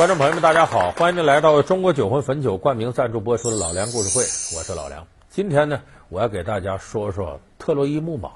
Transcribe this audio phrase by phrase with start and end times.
[0.00, 4.24] 观众朋友们，大家好，欢迎您来到中国酒魂汾酒冠名赞助播出的老梁故事会，
[4.56, 5.06] 我是老梁。
[5.28, 8.30] 今天呢，我要给大家说说特洛伊木马。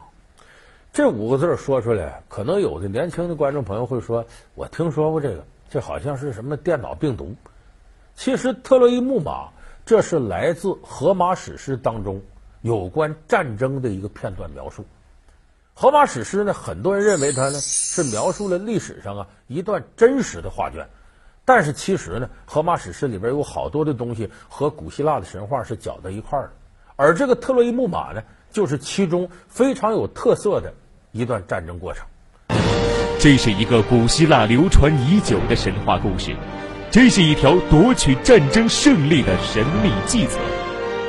[0.92, 7.34] 这五个字说出来，可能有的年轻的观众朋友会说：“我听说过这个，这好像是什么电脑病毒。”
[8.14, 9.48] 其实，特洛伊木马
[9.86, 12.20] 这是来自《荷马史诗》当中
[12.60, 14.82] 有关战争的一个片段描述。
[15.72, 20.86] 《荷马史诗》呢，很多人认为它呢是描述了历史上啊一段真实的画卷，
[21.44, 26.50] 但是其实呢，《荷马史诗》里边有好多的东西和古希腊的神话是搅在一块儿的，
[26.96, 30.72] 而这个特洛伊木马呢，就是其中非常有特色的
[31.12, 32.06] 一段战争过程。
[33.18, 36.34] 这是一个古希腊流传已久的神话故事，
[36.90, 40.38] 这是一条夺取战争胜利的神秘计策，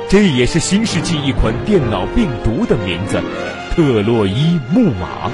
[0.08, 3.20] 这也是新世纪一款电脑病毒的名字——
[3.74, 5.30] 特洛伊木马。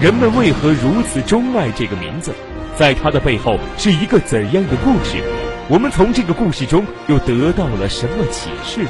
[0.00, 2.32] 人们为何如此钟爱这个名字？
[2.74, 5.22] 在它的背后是一个怎样的故事？
[5.68, 8.86] 我们从这个故事中又得到了什么启示？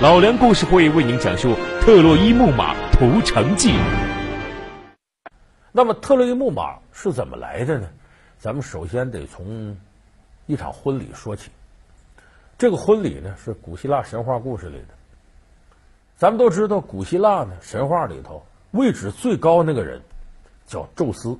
[0.00, 1.50] 老梁故事会为您讲述
[1.82, 3.72] 《特洛伊木马屠城记》。
[5.72, 7.86] 那么，特洛伊木马是怎么来的呢？
[8.38, 9.76] 咱们首先得从
[10.46, 11.50] 一场婚礼说起。
[12.56, 14.94] 这个婚礼呢，是古希腊神话故事里的。
[16.16, 20.00] 咱们都知道，古希腊呢神话里头位置最高那个人
[20.66, 21.38] 叫宙斯。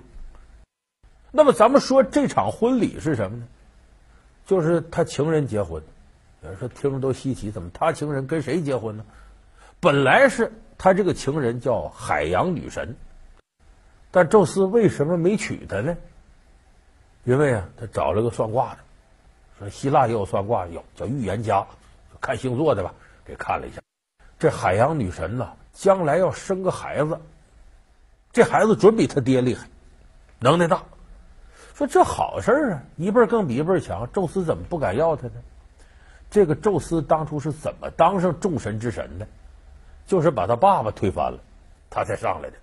[1.30, 3.46] 那么，咱们说这场婚礼是什么呢？
[4.46, 5.82] 就是他情人结婚。
[6.42, 9.04] 有人说听着都稀奇，怎么他情人跟谁结婚呢？
[9.80, 12.96] 本来是他这个情人叫海洋女神。
[14.10, 15.96] 但宙斯为什么没娶她呢？
[17.24, 18.78] 因为啊，他找了个算卦的，
[19.58, 21.66] 说希腊也有算卦，有叫预言家，
[22.20, 23.80] 看星座的吧，给看了一下，
[24.38, 27.18] 这海洋女神呐，将来要生个孩子，
[28.34, 29.68] 这孩子准比他爹厉害，
[30.40, 30.82] 能耐大。
[31.74, 34.10] 说这好事啊，一辈更比一辈强。
[34.12, 35.34] 宙斯怎么不敢要他呢？
[36.32, 39.26] 这个宙斯当初是怎么当上众神之神的？
[40.04, 41.38] 就是把他爸爸推翻了，
[41.88, 42.56] 他才上来的。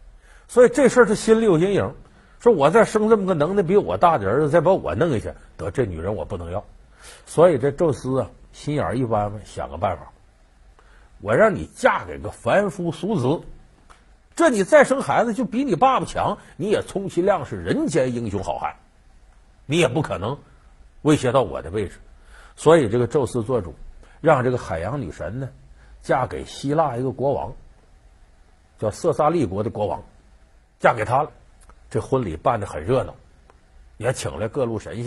[0.50, 1.96] 所以这事儿他心里有阴影，
[2.42, 6.62] 说我再生这么个能耐比我大的儿子，再把我弄一下，得这女人我不能要。
[7.26, 10.12] 所以这宙斯啊，心眼一弯弯，想个办法，
[11.22, 13.46] 我让你嫁给个凡夫俗子，
[14.36, 18.76] 这你再生孩子就比你爸爸强，你也充其量是人间英雄好汉，
[19.66, 20.38] 你也不可能
[21.02, 22.00] 威胁到我的位置。
[22.56, 23.76] 所以这个宙斯做主，
[24.22, 25.50] 让这个海洋女神呢，
[26.02, 27.54] 嫁给希腊一个国王，
[28.80, 30.04] 叫色萨利国的国王。
[30.80, 31.32] 嫁给他了，
[31.92, 33.14] 这婚礼办的很热闹，
[33.98, 35.06] 也请来各路神仙。